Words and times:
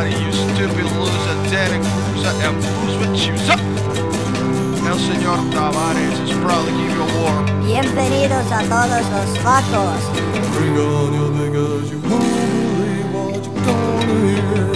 and 0.00 0.12
you 0.24 0.32
stupid 0.32 0.86
loser, 0.96 1.36
Danny 1.52 1.76
Cruiser, 1.84 2.32
and 2.46 2.56
Bruce 2.62 2.96
with 2.96 3.12
Chooser. 3.20 3.60
El 4.88 4.98
Señor 4.98 5.38
Tavares 5.52 6.18
is 6.24 6.32
proud 6.40 6.64
to 6.64 6.72
give 6.72 6.92
you 6.96 7.02
a 7.02 7.10
war. 7.20 7.34
Bienvenidos 7.64 8.46
a 8.50 8.62
todos 8.72 9.04
los 9.12 9.38
facos. 9.44 10.00
Bring 10.54 10.78
on 10.78 11.12
your 11.12 11.30
because 11.36 11.90
you 11.92 12.00
won't 12.08 12.24
believe 12.24 13.08
what 13.12 13.44
you're 13.44 13.64
gonna 13.68 14.18
hear. 14.24 14.72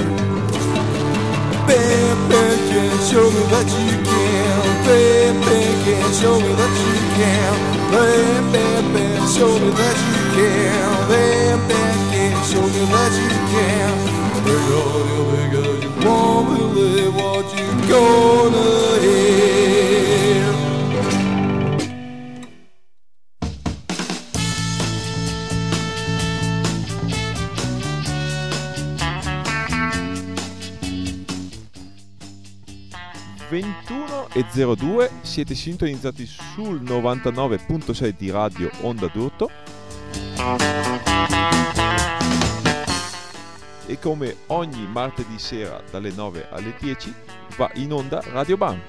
Bam, 1.67 2.19
bam, 2.29 2.59
can 2.69 2.97
show 3.09 3.27
me 3.35 3.43
that 3.53 3.69
you 3.73 3.97
can. 4.05 4.57
Bam, 4.85 5.35
bam, 5.47 5.75
can 5.85 6.13
show 6.21 6.37
me 6.45 6.53
that 6.61 6.75
you 6.85 6.95
can. 7.17 7.55
Bam, 7.91 8.53
bam, 8.53 8.85
bam, 8.93 9.23
show 9.35 9.53
me 9.59 9.71
that 9.81 9.97
you 10.09 10.21
can. 10.37 11.09
Bam, 11.09 11.59
bam, 11.69 11.99
can 12.13 12.37
show 12.45 12.63
me 12.63 12.85
that 12.93 13.13
you 13.17 13.31
can. 13.53 14.16
Bring 14.47 14.71
on 14.81 15.09
your 15.11 15.25
because 15.37 15.83
you 15.83 15.91
won't 16.07 16.47
believe 16.57 17.15
what 17.15 17.47
you're 17.59 17.89
gonna 17.89 19.01
hear. 19.01 19.27
e 34.37 34.45
02 34.53 35.11
siete 35.23 35.55
sintonizzati 35.55 36.27
sul 36.27 36.83
99.6 36.83 38.15
di 38.19 38.31
Radio 38.31 38.71
Onda 38.83 39.07
d'Urto 39.07 39.51
e 43.87 43.99
come 43.99 44.37
ogni 44.47 44.87
martedì 44.87 45.39
sera 45.39 45.81
dalle 45.91 46.11
9 46.11 46.49
alle 46.51 46.75
10 46.79 47.15
va 47.57 47.71
in 47.75 47.93
onda 47.93 48.21
Radio 48.33 48.57
Bam. 48.57 48.81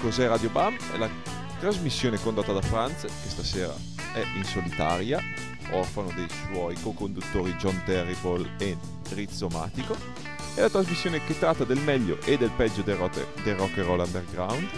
Cos'è 0.00 0.28
Radio 0.28 0.50
Bam? 0.50 0.76
È 0.92 0.96
la 0.96 1.08
trasmissione 1.58 2.18
condotta 2.20 2.52
da 2.52 2.62
Franz 2.62 3.02
che 3.02 3.28
stasera 3.28 3.74
è 4.12 4.24
in 4.36 4.44
solitaria, 4.44 5.20
orfano 5.72 6.10
dei 6.14 6.28
suoi 6.28 6.74
co-conduttori 6.80 7.52
John 7.54 7.80
Terrible 7.84 8.50
e 8.58 8.76
Rizzomatico. 9.10 9.96
È 10.54 10.60
la 10.60 10.70
trasmissione 10.70 11.22
che 11.24 11.38
tratta 11.38 11.64
del 11.64 11.80
meglio 11.80 12.18
e 12.24 12.36
del 12.36 12.50
peggio 12.56 12.82
del 12.82 12.96
rock, 12.96 13.42
del 13.42 13.54
rock 13.56 13.78
and 13.78 13.86
roll 13.86 14.00
underground, 14.00 14.68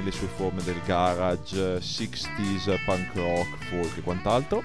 nelle 0.00 0.10
sue 0.10 0.28
forme 0.28 0.62
del 0.62 0.80
garage, 0.84 1.78
60s, 1.78 2.84
punk 2.84 3.14
rock, 3.14 3.64
folk 3.66 3.96
e 3.96 4.00
quant'altro. 4.00 4.62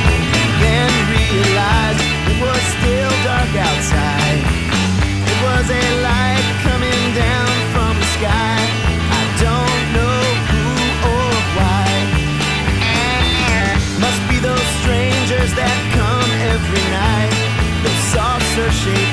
then 0.61 0.91
realized 1.11 1.99
it 2.29 2.39
was 2.39 2.61
still 2.79 3.11
dark 3.25 3.53
outside. 3.57 4.39
It 5.27 5.43
was 5.43 5.69
a 5.69 6.01
light 6.01 6.45
coming 6.63 7.13
down 7.13 7.51
from 7.73 7.99
the 7.99 8.05
sky. 8.17 8.54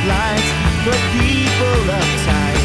lights, 0.07 0.51
but 0.85 0.99
people 1.15 1.79
uptight. 1.87 2.59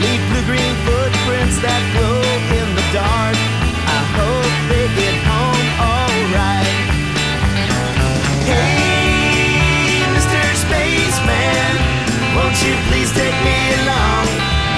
Leave 0.00 0.22
blue 0.32 0.44
green 0.48 0.74
footprints 0.88 1.60
that 1.60 1.82
glow 1.92 2.24
in 2.56 2.68
the 2.72 2.86
dark. 2.96 3.36
I 3.36 4.00
hope 4.16 4.54
they 4.72 4.86
get 4.96 5.16
home 5.28 5.68
alright. 5.76 6.76
Hey, 8.48 10.00
Mr. 10.16 10.40
Spaceman, 10.64 11.72
won't 12.32 12.56
you 12.64 12.74
please 12.88 13.12
take 13.12 13.36
me 13.44 13.58
along? 13.84 14.24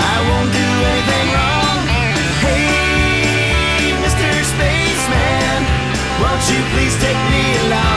I 0.02 0.16
won't 0.26 0.50
do 0.50 0.68
anything 0.90 1.26
wrong. 1.30 1.78
Hey, 2.42 3.94
Mr. 4.02 4.30
Spaceman, 4.50 5.60
won't 6.18 6.42
you 6.50 6.60
please 6.74 6.94
take 6.98 7.20
me 7.30 7.44
along? 7.70 7.91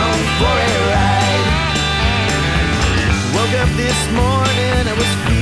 this 3.76 4.12
morning. 4.12 4.88
I 4.88 4.94
was 4.98 5.35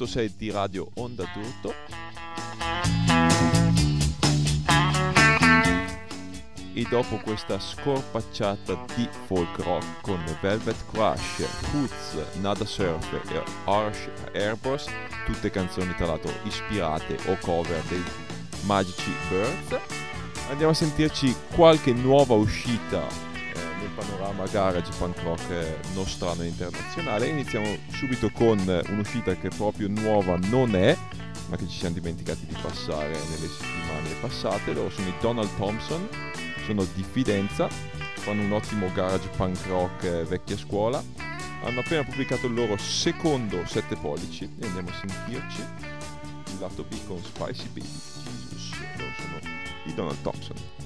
106 0.00 0.34
di 0.38 0.50
Radio 0.50 0.88
Onda 0.94 1.24
Turto. 1.26 1.74
E 6.72 6.86
dopo 6.88 7.16
questa 7.18 7.58
scorpacciata 7.60 8.86
di 8.94 9.06
folk 9.26 9.58
rock 9.58 10.00
con 10.00 10.24
Velvet 10.40 10.76
Crush, 10.90 11.46
Hoots, 11.74 12.38
Nada 12.40 12.64
Surf 12.64 13.12
e 13.12 13.42
Harsh 13.64 14.08
Airbus, 14.32 14.86
tutte 15.26 15.50
canzoni 15.50 15.94
tra 15.94 16.06
l'altro 16.06 16.32
ispirate 16.44 17.18
o 17.26 17.36
cover 17.42 17.82
dei 17.88 18.02
Magici 18.62 19.12
Birds, 19.28 19.78
andiamo 20.48 20.72
a 20.72 20.74
sentirci 20.74 21.34
qualche 21.54 21.92
nuova 21.92 22.34
uscita 22.34 23.29
nel 23.80 23.90
panorama 23.94 24.46
garage 24.46 24.92
punk 24.98 25.18
rock 25.22 25.50
eh, 25.50 25.78
nostrano 25.94 26.42
e 26.42 26.46
internazionale. 26.46 27.26
Iniziamo 27.26 27.78
subito 27.92 28.30
con 28.30 28.58
eh, 28.58 28.82
un'uscita 28.90 29.34
che 29.34 29.48
proprio 29.48 29.88
nuova 29.88 30.36
non 30.36 30.74
è, 30.74 30.96
ma 31.48 31.56
che 31.56 31.66
ci 31.68 31.78
siamo 31.78 31.94
dimenticati 31.94 32.46
di 32.46 32.56
passare 32.60 33.08
nelle 33.08 33.48
settimane 33.48 34.08
passate. 34.20 34.72
Loro 34.72 34.90
sono 34.90 35.08
i 35.08 35.14
Donald 35.20 35.54
Thompson, 35.56 36.08
sono 36.66 36.84
di 36.94 37.02
Fidenza, 37.02 37.68
fanno 37.68 38.42
un 38.42 38.52
ottimo 38.52 38.90
garage 38.92 39.28
punk 39.36 39.66
rock 39.66 40.04
eh, 40.04 40.24
vecchia 40.24 40.56
scuola. 40.56 41.02
Hanno 41.62 41.80
appena 41.80 42.04
pubblicato 42.04 42.46
il 42.46 42.54
loro 42.54 42.76
secondo 42.78 43.66
7 43.66 43.96
pollici 43.96 44.44
e 44.44 44.66
andiamo 44.66 44.88
a 44.88 44.94
sentirci 44.94 45.60
il 45.60 46.58
lato 46.58 46.84
B 46.84 46.96
con 47.06 47.22
Spicy 47.22 47.68
Baby 47.68 47.88
Jesus. 48.24 48.70
Loro 48.96 49.12
sono 49.18 49.38
i 49.84 49.94
Donald 49.94 50.22
Thompson. 50.22 50.79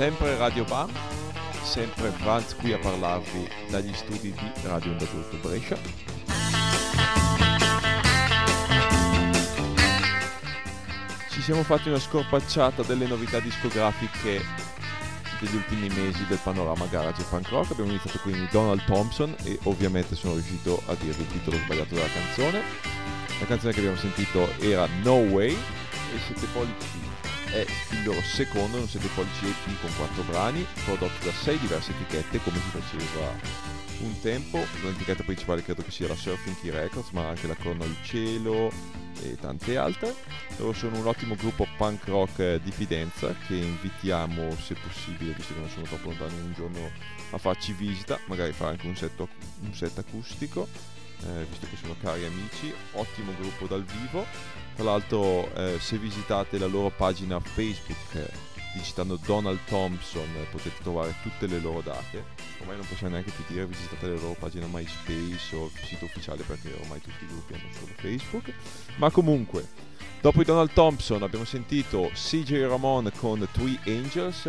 Sempre 0.00 0.34
Radio 0.38 0.64
Bam, 0.64 0.90
sempre 1.62 2.08
Franz 2.08 2.56
qui 2.56 2.72
a 2.72 2.78
parlarvi 2.78 3.46
dagli 3.68 3.92
studi 3.92 4.32
di 4.32 4.50
Radio 4.62 4.92
Onda 4.92 5.04
Brescia. 5.42 5.76
Ci 11.28 11.42
siamo 11.42 11.62
fatti 11.64 11.90
una 11.90 11.98
scorpacciata 11.98 12.82
delle 12.82 13.06
novità 13.06 13.40
discografiche 13.40 14.40
degli 15.38 15.56
ultimi 15.56 15.88
mesi 15.90 16.24
del 16.28 16.40
panorama 16.42 16.86
garage 16.86 17.20
e 17.20 17.26
punk 17.28 17.48
rock. 17.50 17.72
Abbiamo 17.72 17.90
iniziato 17.90 18.20
quindi 18.20 18.48
Donald 18.50 18.82
Thompson 18.86 19.36
e 19.42 19.58
ovviamente 19.64 20.14
sono 20.14 20.32
riuscito 20.32 20.82
a 20.86 20.94
dirvi 20.94 21.20
il 21.20 21.28
titolo 21.28 21.58
sbagliato 21.58 21.94
della 21.94 22.08
canzone. 22.08 22.62
La 23.38 23.44
canzone 23.44 23.74
che 23.74 23.80
abbiamo 23.80 23.98
sentito 23.98 24.48
era 24.60 24.88
No 25.02 25.16
Way 25.16 25.52
e 25.52 26.18
7 26.26 26.46
pollici 26.54 27.09
è 27.52 27.66
il 27.90 28.04
loro 28.04 28.22
secondo, 28.22 28.78
un 28.78 28.88
7 28.88 29.08
pollici 29.14 29.46
EP 29.46 29.80
con 29.80 29.90
4 29.96 30.22
brani, 30.22 30.64
prodotto 30.84 31.24
da 31.24 31.32
6 31.32 31.58
diverse 31.58 31.90
etichette 31.90 32.40
come 32.42 32.58
si 32.58 32.78
faceva 32.78 33.78
un 34.00 34.20
tempo. 34.20 34.64
L'etichetta 34.82 35.24
principale 35.24 35.62
credo 35.62 35.82
che 35.82 35.90
sia 35.90 36.06
la 36.06 36.14
Surfing 36.14 36.60
Key 36.60 36.70
Records, 36.70 37.10
ma 37.10 37.28
anche 37.28 37.46
la 37.46 37.56
Corno 37.56 37.82
al 37.82 37.96
Cielo 38.02 38.70
e 39.22 39.36
tante 39.36 39.76
altre. 39.76 40.14
Loro 40.58 40.72
sono 40.72 40.98
un 40.98 41.06
ottimo 41.06 41.34
gruppo 41.34 41.66
punk 41.76 42.04
rock 42.06 42.38
eh, 42.38 42.60
di 42.62 42.70
Fidenza 42.70 43.34
che 43.46 43.54
invitiamo, 43.54 44.54
se 44.56 44.74
possibile, 44.74 45.32
visto 45.32 45.54
che 45.54 45.60
non 45.60 45.68
sono 45.68 45.86
troppo 45.86 46.08
lontani, 46.08 46.40
un 46.40 46.52
giorno 46.54 46.90
a 47.30 47.38
farci 47.38 47.72
visita, 47.72 48.18
magari 48.26 48.52
fare 48.52 48.72
anche 48.72 48.86
un 48.86 48.96
set, 48.96 49.18
un 49.18 49.74
set 49.74 49.98
acustico. 49.98 50.68
Eh, 51.22 51.44
visto 51.50 51.66
che 51.68 51.76
sono 51.76 51.94
cari 52.00 52.24
amici, 52.24 52.72
ottimo 52.92 53.32
gruppo 53.38 53.66
dal 53.66 53.84
vivo. 53.84 54.24
Tra 54.80 54.92
l'altro, 54.92 55.54
eh, 55.56 55.76
se 55.78 55.98
visitate 55.98 56.56
la 56.56 56.64
loro 56.64 56.88
pagina 56.88 57.38
Facebook 57.38 58.14
eh, 58.14 58.30
digitando 58.72 59.20
Donald 59.26 59.58
Thompson 59.66 60.26
eh, 60.36 60.46
potete 60.50 60.82
trovare 60.82 61.14
tutte 61.20 61.46
le 61.46 61.60
loro 61.60 61.82
date. 61.82 62.24
Ormai 62.60 62.78
non 62.78 62.86
possiamo 62.88 63.12
neanche 63.12 63.30
più 63.30 63.44
dire 63.46 63.66
visitate 63.66 64.06
la 64.06 64.14
loro 64.14 64.34
pagina 64.38 64.64
MySpace 64.70 65.54
o 65.54 65.70
sito 65.84 66.06
ufficiale 66.06 66.44
perché 66.44 66.72
ormai 66.80 66.98
tutti 67.02 67.24
i 67.24 67.26
gruppi 67.26 67.52
hanno 67.52 67.70
solo 67.74 67.92
Facebook. 67.94 68.54
Ma 68.96 69.10
comunque, 69.10 69.68
dopo 70.22 70.40
i 70.40 70.46
Donald 70.46 70.72
Thompson 70.72 71.22
abbiamo 71.22 71.44
sentito 71.44 72.10
CJ 72.14 72.62
Ramon 72.62 73.12
con 73.18 73.46
Three 73.52 73.78
Angels 73.84 74.48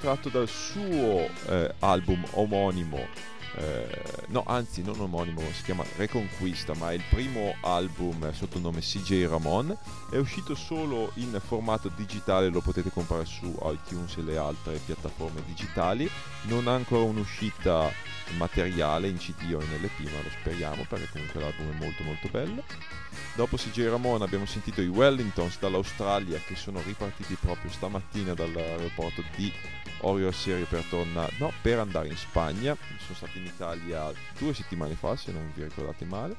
tratto 0.00 0.30
dal 0.30 0.48
suo 0.48 1.28
eh, 1.48 1.74
album 1.80 2.24
omonimo 2.30 3.08
eh, 3.56 4.24
no, 4.28 4.42
anzi, 4.46 4.82
non 4.82 4.98
omonimo, 4.98 5.40
si 5.52 5.62
chiama 5.62 5.84
Reconquista, 5.96 6.74
ma 6.74 6.90
è 6.90 6.94
il 6.94 7.02
primo 7.08 7.54
album 7.60 8.32
sotto 8.32 8.56
il 8.56 8.62
nome 8.62 8.80
CJ 8.80 9.26
Ramon. 9.26 9.76
È 10.10 10.16
uscito 10.16 10.54
solo 10.54 11.12
in 11.14 11.40
formato 11.44 11.90
digitale, 11.94 12.48
lo 12.48 12.60
potete 12.60 12.90
comprare 12.90 13.24
su 13.24 13.56
iTunes 13.62 14.16
e 14.16 14.22
le 14.22 14.36
altre 14.36 14.80
piattaforme 14.84 15.42
digitali. 15.46 16.10
Non 16.42 16.66
ha 16.66 16.74
ancora 16.74 17.04
un'uscita 17.04 17.90
materiale 18.36 19.08
in 19.08 19.18
CD 19.18 19.52
o 19.54 19.60
in 19.60 19.82
LP, 19.82 20.10
ma 20.10 20.22
lo 20.22 20.30
speriamo 20.40 20.84
perché 20.88 21.08
comunque 21.12 21.40
l'album 21.40 21.70
è 21.70 21.78
molto 21.78 22.02
molto 22.02 22.28
bello. 22.28 22.64
Dopo 23.34 23.56
CJ 23.56 23.88
Ramon 23.88 24.22
abbiamo 24.22 24.46
sentito 24.46 24.80
i 24.80 24.88
Wellingtons 24.88 25.58
dall'Australia 25.58 26.40
che 26.44 26.56
sono 26.56 26.80
ripartiti 26.84 27.36
proprio 27.40 27.70
stamattina 27.70 28.34
dall'aeroporto 28.34 29.22
di 29.36 29.52
Orio 30.00 30.30
Serio 30.32 30.66
per 30.66 30.84
tornare, 30.84 31.32
no, 31.38 31.52
per 31.62 31.78
andare 31.78 32.08
in 32.08 32.16
Spagna. 32.16 32.76
Sono 32.98 33.14
stati 33.14 33.38
in 33.38 33.43
Italia 33.46 34.12
due 34.38 34.54
settimane 34.54 34.94
fa, 34.94 35.16
se 35.16 35.32
non 35.32 35.50
vi 35.54 35.64
ricordate 35.64 36.04
male. 36.04 36.36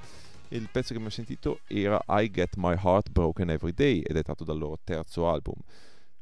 E 0.47 0.57
il 0.57 0.69
pezzo 0.71 0.87
che 0.89 0.93
abbiamo 0.93 1.09
sentito 1.09 1.61
era 1.67 2.01
I 2.07 2.29
Get 2.29 2.55
My 2.55 2.75
Heart 2.75 3.09
Broken 3.09 3.49
Every 3.49 3.73
Day 3.73 3.99
ed 3.99 4.15
è 4.15 4.23
tratto 4.23 4.43
dal 4.43 4.57
loro 4.57 4.77
terzo 4.83 5.29
album. 5.29 5.55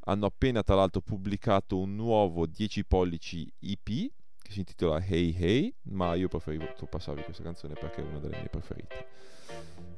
Hanno 0.06 0.26
appena 0.26 0.63
tra 0.63 0.76
l'altro 0.76 1.02
pubblicato 1.02 1.78
un 1.78 1.96
nuovo 1.96 2.46
10 2.46 2.86
pollici 2.86 3.52
EP 3.60 4.12
che 4.43 4.52
si 4.52 4.60
intitola 4.60 5.04
Hey 5.04 5.36
Hey, 5.38 5.74
ma 5.84 6.13
io 6.15 6.28
preferivo 6.28 6.65
passarvi 6.89 7.24
questa 7.24 7.43
canzone 7.43 7.74
perché 7.74 8.02
è 8.02 8.06
una 8.06 8.19
delle 8.19 8.38
mie 8.38 8.50
preferite. 8.50 9.08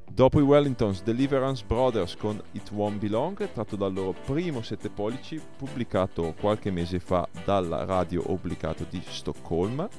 Dopo 0.09 0.39
i 0.39 0.43
Wellingtons, 0.43 1.03
Deliverance 1.03 1.65
Brothers 1.65 2.15
con 2.15 2.41
It 2.51 2.71
Won't 2.71 2.99
Be 2.99 3.09
Long, 3.09 3.51
tratto 3.51 3.75
dal 3.75 3.91
loro 3.91 4.13
primo 4.13 4.61
7 4.61 4.89
pollici, 4.89 5.41
pubblicato 5.57 6.33
qualche 6.39 6.71
mese 6.71 6.99
fa 6.99 7.27
dalla 7.43 7.83
radio 7.83 8.31
obbligato 8.31 8.85
di 8.89 9.01
Stoccolma. 9.05 9.89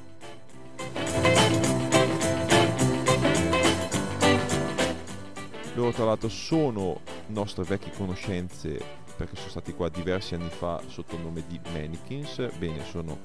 Loro 5.74 5.90
tra 5.92 6.04
l'altro 6.04 6.28
sono 6.28 7.00
nostre 7.26 7.64
vecchie 7.64 7.92
conoscenze 7.92 9.04
perché 9.16 9.36
sono 9.36 9.48
stati 9.48 9.72
qua 9.72 9.88
diversi 9.88 10.34
anni 10.34 10.48
fa 10.48 10.80
sotto 10.86 11.16
il 11.16 11.22
nome 11.22 11.44
di 11.46 11.58
Mannequins. 11.72 12.50
Bene, 12.58 12.84
sono 12.84 13.18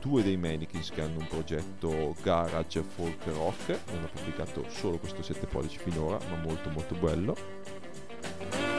due 0.00 0.22
dei 0.22 0.36
Mannequins 0.36 0.90
che 0.90 1.02
hanno 1.02 1.18
un 1.18 1.26
progetto 1.26 2.14
garage 2.22 2.82
folk 2.82 3.24
rock. 3.26 3.78
Hanno 3.90 4.08
pubblicato 4.12 4.64
solo 4.68 4.98
questo 4.98 5.22
7 5.22 5.46
pollici 5.46 5.78
finora, 5.78 6.18
ma 6.30 6.36
molto 6.36 6.70
molto 6.70 6.94
bello. 6.94 8.77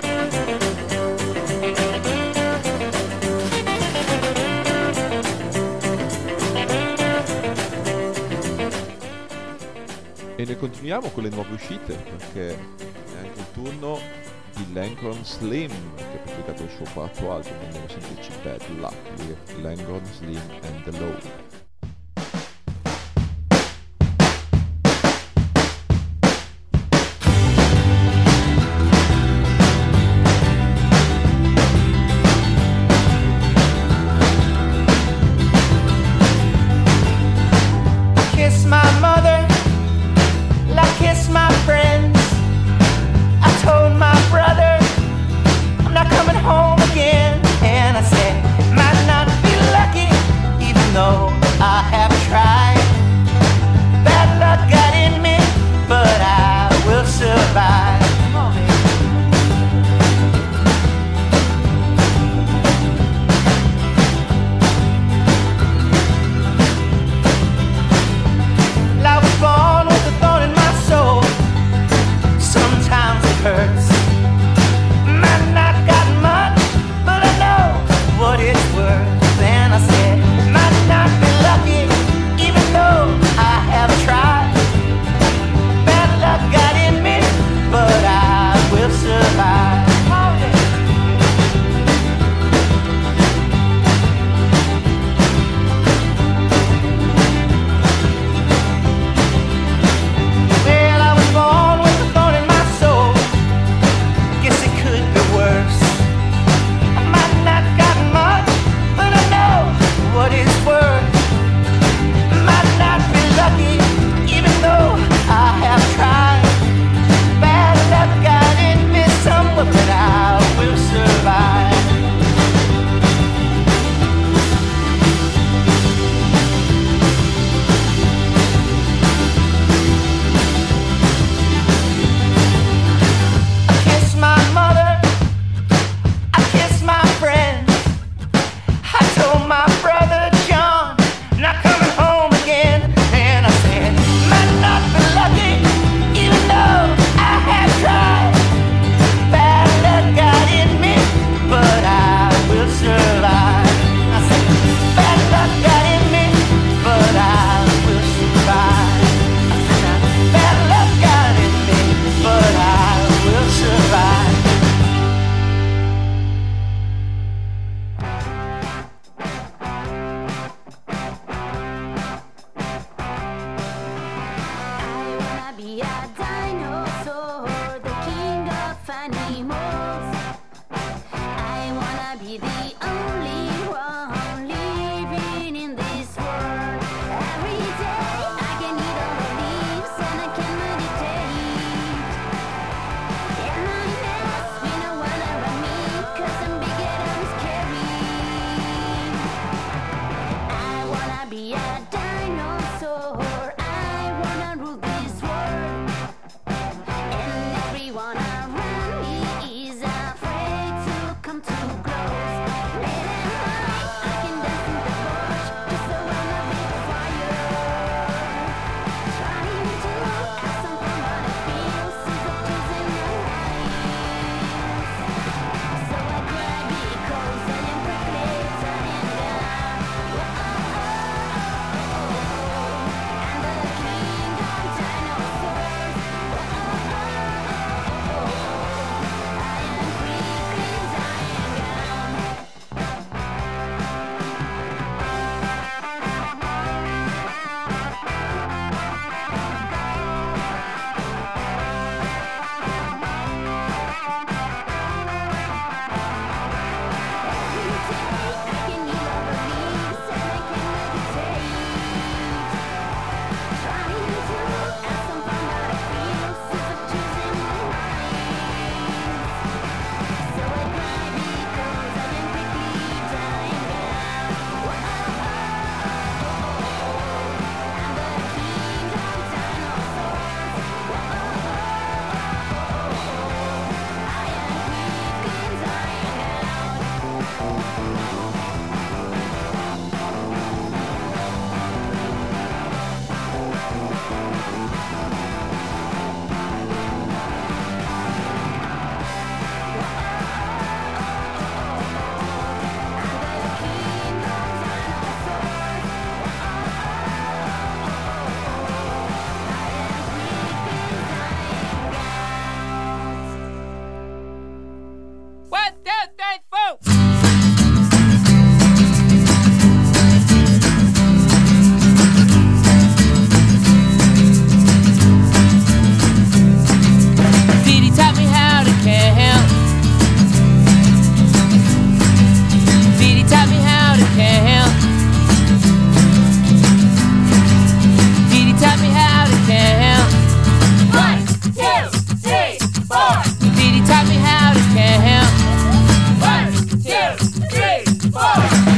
E 10.40 10.46
ne 10.46 10.56
continuiamo 10.56 11.10
con 11.10 11.24
le 11.24 11.30
nuove 11.32 11.56
uscite 11.56 11.96
perché 11.96 12.48
è 12.52 13.18
anche 13.22 13.40
il 13.42 13.46
turno 13.52 14.00
di 14.56 14.72
Langron 14.72 15.22
Slim 15.26 15.70
che 15.98 16.04
ha 16.04 16.22
pubblicato 16.24 16.64
il 16.64 16.70
suo 16.70 16.86
quarto 16.94 17.30
album 17.30 17.52
andiamo 17.62 17.86
a 17.86 17.90
sentirci 17.90 18.32
Bad 18.42 18.62
Luck 18.78 19.60
Langron 19.60 20.06
Slim 20.06 20.40
and 20.62 20.84
The 20.84 20.98
Low 20.98 21.49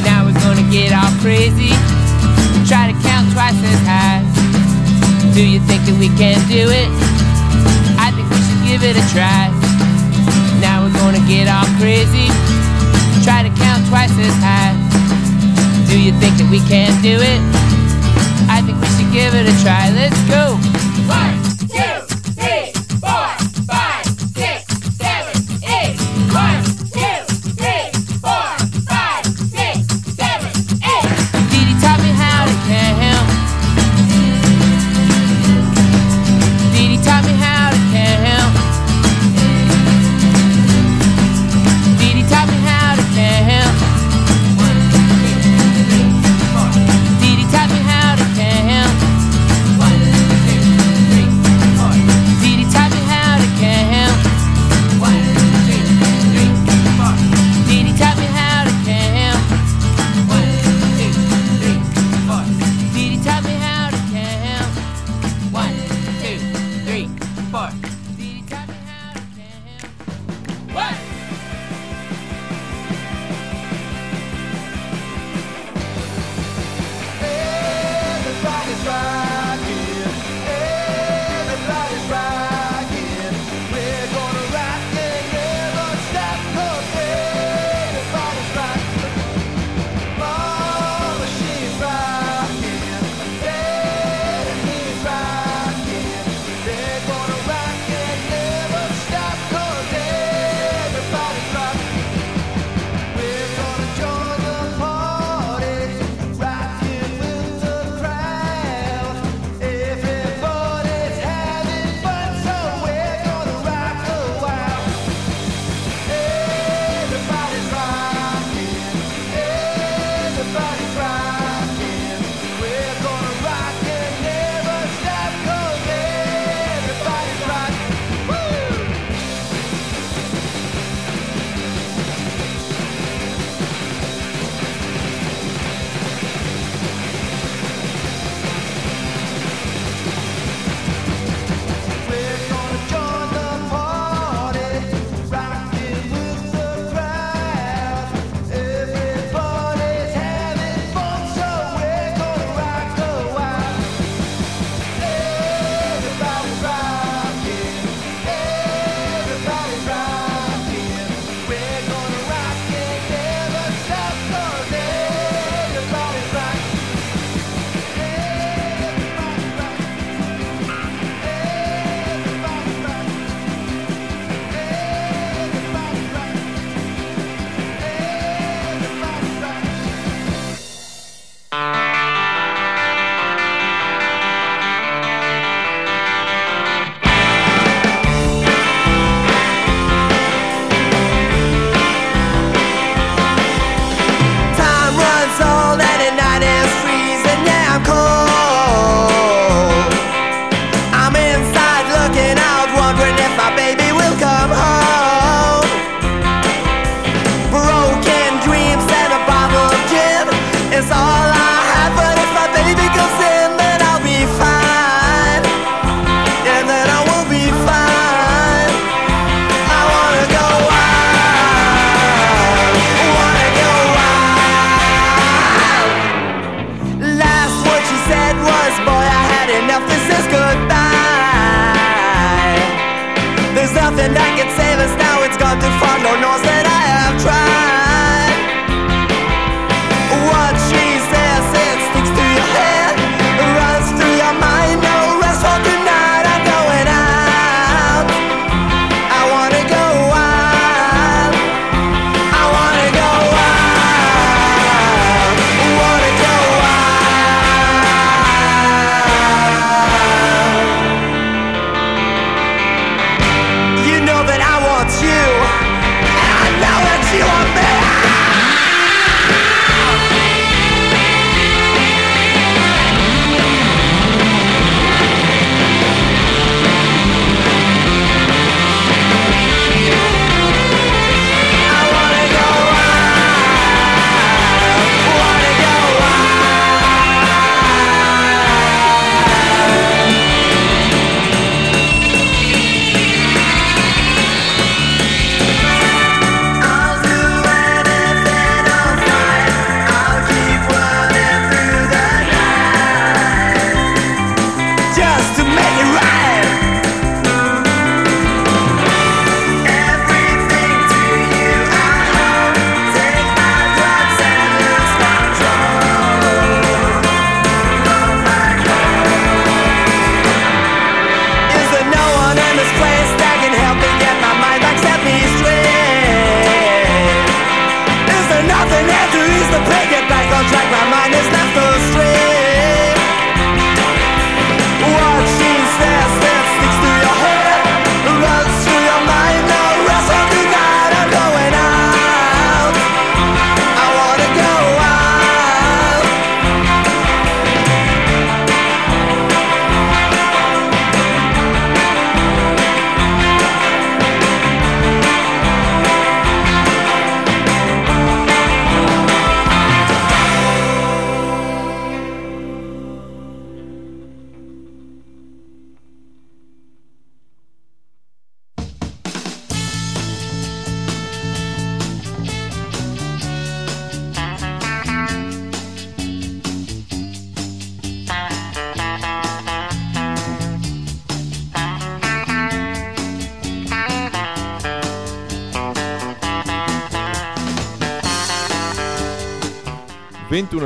Now 0.05 0.25
we're 0.25 0.37
gonna 0.45 0.65
get 0.69 0.93
all 0.93 1.11
crazy. 1.19 1.73
Try 2.69 2.93
to 2.93 2.95
count 3.01 3.31
twice 3.33 3.57
as 3.57 3.81
high. 3.83 4.21
Do 5.33 5.41
you 5.41 5.59
think 5.65 5.81
that 5.89 5.97
we 5.97 6.09
can 6.13 6.37
do 6.47 6.69
it? 6.69 6.89
I 7.97 8.13
think 8.13 8.29
we 8.29 8.39
should 8.45 8.61
give 8.69 8.81
it 8.85 8.95
a 8.95 9.05
try. 9.09 9.49
Now 10.61 10.85
we're 10.85 10.93
gonna 11.01 11.23
get 11.27 11.49
all 11.49 11.65
crazy. 11.81 12.29
Try 13.25 13.41
to 13.41 13.51
count 13.57 13.81
twice 13.89 14.13
as 14.17 14.37
high. 14.41 14.77
Do 15.89 15.99
you 15.99 16.13
think 16.21 16.37
that 16.37 16.49
we 16.49 16.59
can 16.69 16.93
do 17.01 17.17
it? 17.17 17.41
I 18.49 18.61
think 18.61 18.79
we 18.79 18.87
should 18.93 19.11
give 19.11 19.33
it 19.33 19.49
a 19.49 19.55
try. 19.63 19.89
Let's 19.89 20.21
go. 20.29 20.70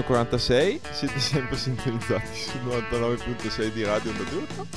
21.46, 0.06 0.80
siete 0.92 1.20
sempre 1.20 1.58
sintonizzati 1.58 2.28
sul 2.38 2.62
99.6 2.62 3.74
di 3.74 3.84
Radio 3.84 4.12
Onda 4.12 4.24
D'Urto. 4.24 4.68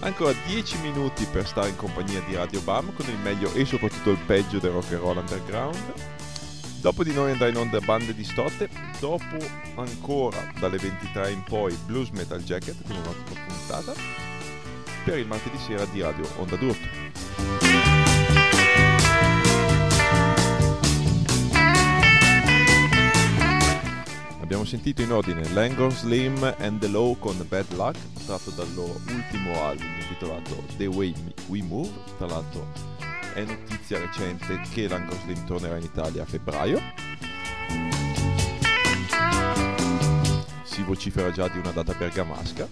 Ancora 0.00 0.34
10 0.46 0.78
minuti 0.80 1.24
per 1.24 1.46
stare 1.46 1.70
in 1.70 1.76
compagnia 1.76 2.20
di 2.26 2.34
Radio 2.34 2.60
Bam 2.60 2.92
con 2.94 3.06
il 3.08 3.18
meglio 3.18 3.52
e 3.54 3.64
soprattutto 3.64 4.10
il 4.10 4.18
peggio 4.26 4.58
del 4.58 4.72
rock 4.72 4.92
and 4.92 5.00
roll 5.00 5.16
underground. 5.16 5.92
Dopo 6.80 7.02
di 7.02 7.12
noi 7.12 7.32
andrà 7.32 7.48
in 7.48 7.56
onda 7.56 7.80
bande 7.80 8.14
di 8.14 8.24
stotte, 8.24 8.68
dopo 8.98 9.36
ancora 9.76 10.50
dalle 10.58 10.78
23 10.78 11.30
in 11.30 11.42
poi 11.42 11.74
Blues 11.86 12.10
Metal 12.10 12.42
Jacket 12.42 12.76
con 12.86 12.96
un'ottima 12.96 13.40
puntata 13.46 13.92
per 15.04 15.18
il 15.18 15.26
martedì 15.26 15.58
sera 15.58 15.84
di 15.86 16.00
Radio 16.00 16.28
Onda 16.36 16.56
d'Urto. 16.56 16.99
Sentito 24.70 25.02
in 25.02 25.10
ordine 25.10 25.52
Langor 25.52 25.90
Slim 25.90 26.54
and 26.60 26.78
the 26.78 26.86
Low 26.86 27.18
con 27.18 27.36
Bad 27.48 27.72
Luck, 27.72 27.96
tratto 28.24 28.50
dal 28.50 28.72
loro 28.74 29.00
ultimo 29.08 29.64
album 29.64 29.88
intitolato 30.00 30.62
The 30.76 30.86
Way 30.86 31.12
We 31.48 31.60
Move. 31.60 31.90
Tra 32.16 32.28
l'altro 32.28 32.68
è 33.34 33.42
notizia 33.42 33.98
recente 33.98 34.60
che 34.72 34.86
Langor 34.86 35.18
Slim 35.24 35.44
tornerà 35.44 35.76
in 35.76 35.82
Italia 35.82 36.22
a 36.22 36.24
febbraio. 36.24 36.80
Si 40.62 40.84
vocifera 40.84 41.32
già 41.32 41.48
di 41.48 41.58
una 41.58 41.72
data 41.72 41.92
bergamasca. 41.92 42.68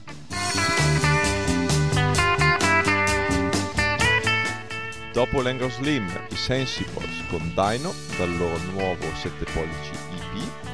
Dopo 5.12 5.42
l'Anglo 5.42 5.68
Slim, 5.68 6.09
i 6.30 6.36
Sensibles 6.36 7.24
con 7.28 7.40
Dino 7.57 7.92
dal 8.16 8.36
loro 8.36 8.57
nuovo 8.70 9.05
7 9.16 9.44
pollici 9.53 10.07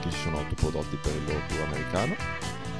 che 0.05 0.11
si 0.11 0.21
sono 0.21 0.39
autoprodotti 0.39 0.97
per 0.97 1.15
il 1.15 1.25
loro 1.25 1.41
tour 1.49 1.61
americano. 1.63 2.15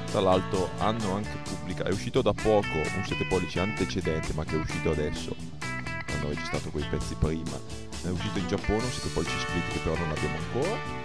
Tra 0.05 0.19
l'altro 0.21 0.69
hanno 0.77 1.15
anche 1.15 1.37
pubblicato, 1.43 1.89
è 1.89 1.91
uscito 1.91 2.21
da 2.21 2.31
poco 2.31 2.75
un 2.75 3.03
7 3.05 3.25
pollici 3.25 3.59
antecedente 3.59 4.33
ma 4.33 4.45
che 4.45 4.55
è 4.55 4.59
uscito 4.59 4.91
adesso, 4.91 5.35
hanno 5.59 6.29
registrato 6.29 6.69
quei 6.69 6.85
pezzi 6.89 7.15
prima. 7.15 7.59
È 8.03 8.07
uscito 8.07 8.37
in 8.37 8.47
Giappone 8.47 8.83
un 8.83 8.91
7 8.91 9.09
pollici 9.09 9.39
split 9.39 9.71
che 9.71 9.79
però 9.79 9.97
non 9.97 10.09
abbiamo 10.11 10.37
ancora. 10.37 11.03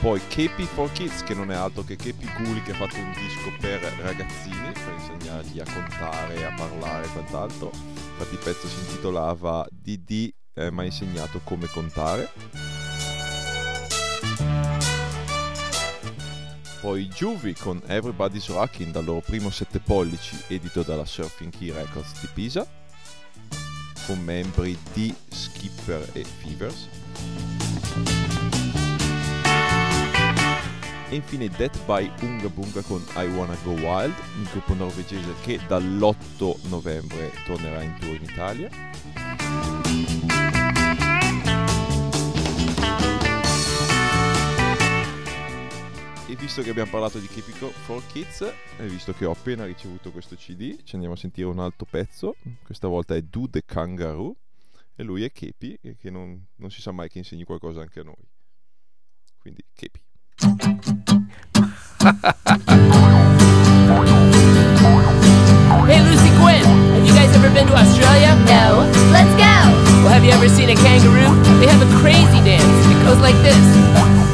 Poi 0.00 0.20
Kepi 0.28 0.64
for 0.64 0.92
Kids, 0.92 1.24
che 1.24 1.34
non 1.34 1.50
è 1.50 1.56
altro 1.56 1.82
che 1.82 1.96
Kepi 1.96 2.30
Guli, 2.36 2.62
che 2.62 2.70
ha 2.70 2.76
fatto 2.76 2.96
un 2.98 3.12
disco 3.14 3.52
per 3.58 3.80
ragazzini, 4.00 4.70
per 4.72 4.94
insegnargli 4.96 5.58
a 5.58 5.64
contare, 5.64 6.46
a 6.46 6.54
parlare 6.54 7.06
e 7.06 7.08
quant'altro. 7.08 7.72
Infatti 7.72 8.34
il 8.34 8.40
pezzo 8.40 8.68
si 8.68 8.78
intitolava 8.78 9.66
DD 9.68 10.32
eh, 10.58 10.70
mi 10.72 10.80
ha 10.80 10.84
insegnato 10.84 11.40
come 11.44 11.66
contare. 11.66 12.30
Poi 16.80 17.08
Juvie 17.08 17.54
con 17.58 17.80
Everybody's 17.86 18.48
Rocking 18.48 18.92
dal 18.92 19.04
loro 19.04 19.20
primo 19.20 19.50
7 19.50 19.80
pollici 19.80 20.36
edito 20.48 20.82
dalla 20.82 21.04
Surfing 21.04 21.50
Key 21.56 21.72
Records 21.72 22.20
di 22.20 22.28
Pisa 22.32 22.66
con 24.06 24.20
membri 24.20 24.78
di 24.92 25.14
Skipper 25.28 26.08
e 26.12 26.24
Fevers. 26.24 26.88
E 31.10 31.14
infine 31.14 31.48
Death 31.48 31.84
by 31.84 32.10
Unga 32.20 32.48
Bunga 32.48 32.80
con 32.82 33.04
I 33.16 33.26
Wanna 33.26 33.56
Go 33.64 33.72
Wild, 33.72 34.14
un 34.36 34.48
gruppo 34.50 34.74
norvegese 34.74 35.34
che 35.42 35.58
dall'8 35.66 36.68
novembre 36.68 37.32
tornerà 37.44 37.82
in 37.82 37.96
tour 37.98 38.14
in 38.14 38.22
Italia. 38.22 39.77
E 46.30 46.36
visto 46.36 46.60
che 46.60 46.68
abbiamo 46.68 46.90
parlato 46.90 47.18
di 47.18 47.26
Keep 47.26 47.48
It 47.48 47.70
for 47.86 48.06
Kids, 48.08 48.42
e 48.76 48.86
visto 48.86 49.14
che 49.14 49.24
ho 49.24 49.30
appena 49.30 49.64
ricevuto 49.64 50.12
questo 50.12 50.36
CD, 50.36 50.76
ci 50.84 50.92
andiamo 50.92 51.14
a 51.14 51.16
sentire 51.16 51.48
un 51.48 51.58
altro 51.58 51.86
pezzo. 51.88 52.36
Questa 52.62 52.86
volta 52.86 53.14
è 53.14 53.22
Do 53.22 53.48
the 53.48 53.64
Kangaroo. 53.64 54.36
E 54.94 55.02
lui 55.04 55.24
è 55.24 55.32
Kepi, 55.32 55.78
che 55.96 56.10
non, 56.10 56.38
non 56.56 56.70
si 56.70 56.82
sa 56.82 56.92
mai 56.92 57.08
che 57.08 57.16
insegni 57.16 57.44
qualcosa 57.44 57.80
anche 57.80 58.00
a 58.00 58.02
noi. 58.02 58.28
Quindi 59.38 59.64
Kepi. 59.72 60.02
Hey, 65.86 66.02
Lucy 66.02 66.28
Quinn, 66.36 66.62
have 66.92 67.06
you 67.06 67.14
guys 67.14 67.34
ever 67.34 67.50
been 67.50 67.66
to 67.68 67.74
Australia? 67.74 68.34
No. 68.44 68.84
Let's 69.10 69.32
go. 69.40 69.54
Well, 70.04 70.12
have 70.12 70.24
you 70.24 70.32
ever 70.32 70.50
seen 70.50 70.68
a 70.68 70.74
kangaroo? 70.74 71.32
They 71.58 71.68
have 71.68 71.80
a 71.80 72.00
crazy 72.02 72.44
dance. 72.44 72.86
It 72.86 73.02
goes 73.02 73.18
like 73.20 73.36
this. 73.40 74.27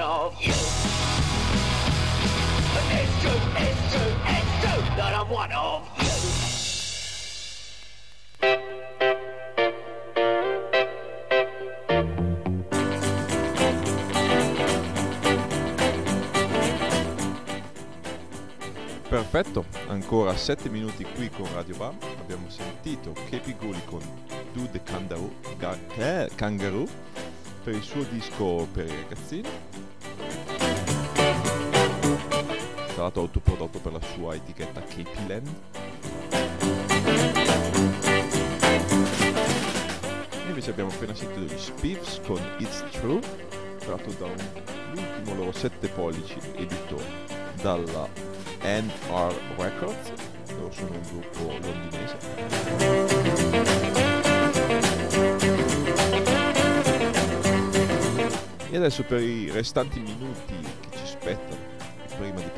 Of 0.00 0.40
you. 0.40 0.52
It's 2.92 3.22
true, 3.22 3.40
it's 3.56 3.92
true, 3.92 4.14
it's 4.26 4.52
true 4.62 4.82
that 4.96 5.14
I'm 5.14 5.28
one 5.30 5.52
of 5.52 5.86
you. 5.98 6.10
Perfetto, 19.08 19.64
ancora 19.88 20.36
7 20.36 20.68
minuti 20.68 21.04
qui 21.04 21.28
con 21.30 21.48
Radio 21.52 21.74
Bam. 21.76 21.96
Abbiamo 22.20 22.48
sentito 22.48 23.12
Kepi 23.28 23.54
Gully 23.58 23.82
con 23.86 24.00
Do 24.52 24.68
the 24.70 24.80
Kangaroo, 24.82 25.32
Ga- 25.58 25.78
eh, 25.96 26.30
Kangaroo 26.34 26.86
per 27.64 27.74
il 27.74 27.82
suo 27.82 28.04
disco 28.04 28.68
per 28.72 28.86
i 28.86 28.94
ragazzini. 29.02 29.48
L'altro 33.00 33.22
autoprodotto 33.22 33.78
per 33.78 33.92
la 33.92 34.00
sua 34.14 34.34
etichetta 34.34 34.82
Kepi 34.82 35.26
Land. 35.26 35.48
E 40.32 40.48
invece 40.48 40.70
abbiamo 40.70 40.90
appena 40.90 41.14
sentito 41.14 41.40
gli 41.40 41.58
Spiffs 41.58 42.20
con 42.26 42.38
It's 42.58 42.84
True, 42.90 43.20
tratto 43.78 44.10
da 44.18 44.26
un- 44.26 44.62
l'ultimo 44.92 45.34
loro 45.34 45.52
7 45.52 45.88
pollici 45.88 46.38
edito 46.56 47.02
dalla 47.62 48.06
NR 48.62 49.34
Records, 49.56 50.12
loro 50.58 50.70
sono 50.70 50.90
un 50.90 51.02
gruppo 51.10 51.56
londinese. 51.66 53.20
E 58.72 58.76
adesso 58.76 59.02
per 59.02 59.20
i 59.22 59.50
restanti 59.50 59.98
minuti 60.00 60.54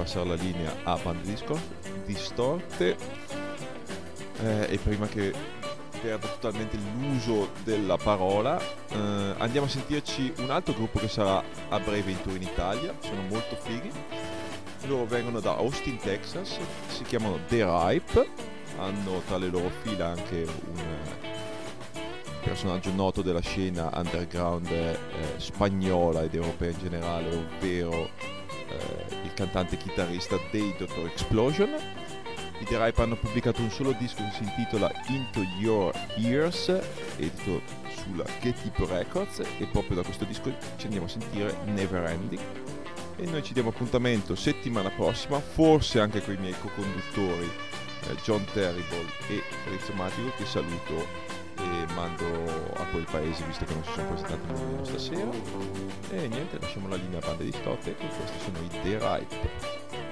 passare 0.02 0.26
la 0.26 0.34
linea 0.34 0.74
a 0.82 0.98
bande 1.00 1.22
disco- 1.22 1.60
distorte, 2.04 2.96
eh, 4.42 4.66
e 4.68 4.78
prima 4.78 5.06
che 5.06 5.32
perda 6.00 6.26
totalmente 6.26 6.76
l'uso 6.98 7.50
della 7.62 7.96
parola, 7.96 8.60
eh, 8.60 9.34
andiamo 9.38 9.66
a 9.66 9.70
sentirci 9.70 10.32
un 10.38 10.50
altro 10.50 10.74
gruppo 10.74 10.98
che 10.98 11.08
sarà 11.08 11.42
a 11.68 11.78
breve 11.78 12.10
in 12.10 12.20
tour 12.22 12.34
in 12.34 12.42
Italia, 12.42 12.92
sono 13.00 13.22
molto 13.28 13.54
fighi. 13.54 13.90
Loro 14.86 15.04
vengono 15.04 15.38
da 15.38 15.54
Austin, 15.54 15.96
Texas, 15.98 16.58
si 16.88 17.04
chiamano 17.04 17.38
The 17.46 17.64
Ripe, 17.64 18.28
hanno 18.78 19.22
tra 19.28 19.36
le 19.36 19.46
loro 19.46 19.70
fila 19.82 20.08
anche 20.08 20.42
un 20.42 20.78
eh, 20.78 21.30
personaggio 22.42 22.90
noto 22.90 23.22
della 23.22 23.40
scena 23.40 23.88
underground 23.94 24.68
eh, 24.68 24.98
spagnola 25.36 26.22
ed 26.22 26.34
europea 26.34 26.70
in 26.70 26.78
generale, 26.80 27.28
ovvero 27.36 28.10
il 29.22 29.34
cantante 29.34 29.76
chitarrista 29.76 30.38
dei 30.50 30.74
Dr. 30.76 31.06
Explosion. 31.06 31.70
I 32.60 32.64
The 32.64 32.84
Ripe 32.84 33.02
hanno 33.02 33.16
pubblicato 33.16 33.60
un 33.60 33.70
solo 33.70 33.92
disco 33.92 34.22
che 34.22 34.30
si 34.36 34.42
intitola 34.44 34.90
Into 35.08 35.44
Your 35.58 35.92
Ears, 36.16 36.68
edito 37.16 37.62
sulla 37.88 38.24
Get 38.40 38.56
Records, 38.76 39.40
e 39.58 39.66
proprio 39.66 39.96
da 39.96 40.02
questo 40.02 40.24
disco 40.24 40.52
ci 40.76 40.84
andiamo 40.84 41.06
a 41.06 41.08
sentire 41.08 41.56
Never 41.64 42.04
Ending 42.04 42.40
e 43.16 43.26
noi 43.26 43.42
ci 43.42 43.52
diamo 43.52 43.68
appuntamento 43.68 44.34
settimana 44.34 44.90
prossima, 44.90 45.38
forse 45.38 46.00
anche 46.00 46.22
con 46.22 46.34
i 46.34 46.38
miei 46.38 46.54
co-conduttori 46.58 47.50
eh, 48.08 48.14
John 48.22 48.44
Terrible 48.52 49.06
e 49.28 49.42
Rizzo 49.70 49.92
Magico 49.92 50.32
che 50.36 50.44
saluto 50.44 51.30
e 51.56 51.92
mando 51.94 52.24
a 52.74 52.84
quel 52.90 53.06
paese 53.10 53.44
visto 53.44 53.64
che 53.64 53.74
non 53.74 53.84
si 53.84 53.92
sono 53.92 54.08
presentati 54.08 54.52
nemmeno 54.52 54.84
stasera. 54.84 55.30
E 56.10 56.28
niente 56.28 56.58
lasciamo 56.60 56.88
la 56.88 56.96
linea 56.96 57.18
a 57.18 57.26
bande 57.26 57.44
di 57.44 57.52
stotte 57.52 57.90
e 57.90 57.94
questi 57.94 58.38
sono 58.40 58.58
i 58.58 58.68
The 58.68 58.98
Ripe 58.98 60.11